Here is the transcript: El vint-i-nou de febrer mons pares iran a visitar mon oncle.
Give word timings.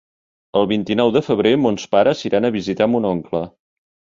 El 0.61 0.63
vint-i-nou 0.71 1.11
de 1.17 1.21
febrer 1.27 1.51
mons 1.67 1.85
pares 1.93 2.25
iran 2.31 2.49
a 2.49 2.53
visitar 2.57 2.89
mon 2.97 3.07
oncle. 3.13 3.45